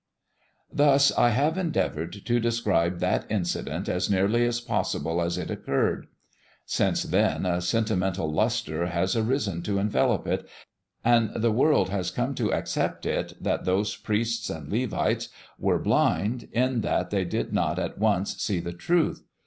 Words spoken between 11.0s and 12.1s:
and the world has